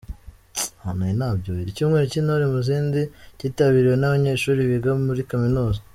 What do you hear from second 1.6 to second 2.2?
Icyumweru